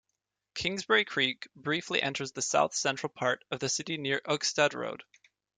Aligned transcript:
Kingsbury 0.55 1.05
Creek 1.05 1.47
briefly 1.55 2.01
enters 2.01 2.31
the 2.31 2.41
south-central 2.41 3.11
part 3.13 3.43
of 3.51 3.59
the 3.59 3.69
city 3.69 3.97
near 3.97 4.19
Ugstad 4.25 4.73
Road. 4.73 5.03